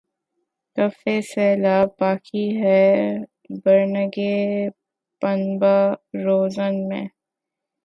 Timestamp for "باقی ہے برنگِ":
1.99-4.17